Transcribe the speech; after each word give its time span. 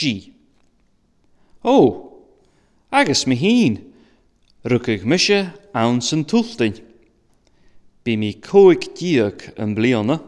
G. 0.00 0.32
O, 1.62 1.76
agus 2.90 3.26
mi 3.28 3.36
hun, 3.40 3.74
rwcig 4.72 5.02
mysio 5.12 5.40
awn 5.80 5.98
sy'n 6.06 6.22
twlltyn. 6.30 6.78
Bi 8.04 8.14
mi 8.22 8.30
coig 8.50 8.88
diog 8.96 9.44
yn 9.60 9.76
bliona. 9.76 10.22